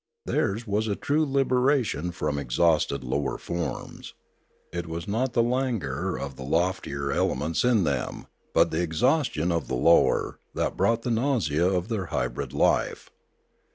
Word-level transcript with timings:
Theirs 0.25 0.65
was 0.65 0.87
a 0.87 0.95
true 0.95 1.23
liberation 1.31 2.09
from 2.11 2.39
exhausted 2.39 3.03
lower 3.03 3.37
forms. 3.37 4.15
It 4.73 4.87
was 4.87 5.07
not 5.07 5.33
the 5.33 5.43
languor 5.43 6.17
of 6.17 6.37
the 6.37 6.43
loftier 6.43 7.11
element 7.11 7.63
in 7.63 7.83
them, 7.83 8.25
but 8.51 8.71
the 8.71 8.81
exhaustion 8.81 9.51
of 9.51 9.67
the 9.67 9.75
lower, 9.75 10.39
that 10.55 10.75
brought 10.75 11.03
the 11.03 11.11
nausea 11.11 11.67
of 11.67 11.87
their 11.87 12.07
hybrid 12.07 12.51
life. 12.51 13.11